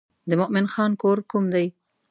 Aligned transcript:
د 0.29 0.31
مومن 0.39 0.65
خان 0.73 0.91
کور 1.01 1.17
کوم 1.31 1.45
دی. 1.53 1.67